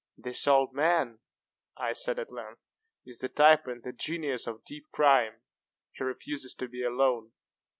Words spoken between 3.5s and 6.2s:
and the genius of deep crime. He